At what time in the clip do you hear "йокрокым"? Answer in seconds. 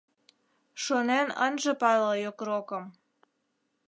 2.23-2.83